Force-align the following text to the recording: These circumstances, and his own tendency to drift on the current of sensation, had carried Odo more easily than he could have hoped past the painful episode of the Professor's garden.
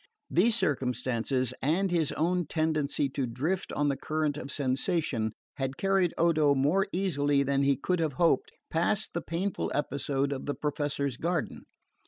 These 0.31 0.55
circumstances, 0.55 1.53
and 1.61 1.91
his 1.91 2.11
own 2.13 2.47
tendency 2.47 3.07
to 3.09 3.27
drift 3.27 3.71
on 3.71 3.87
the 3.87 3.95
current 3.95 4.35
of 4.35 4.51
sensation, 4.51 5.33
had 5.57 5.77
carried 5.77 6.11
Odo 6.17 6.55
more 6.55 6.87
easily 6.91 7.43
than 7.43 7.61
he 7.61 7.75
could 7.77 7.99
have 7.99 8.13
hoped 8.13 8.51
past 8.71 9.13
the 9.13 9.21
painful 9.21 9.71
episode 9.75 10.33
of 10.33 10.47
the 10.47 10.55
Professor's 10.55 11.17
garden. 11.17 11.65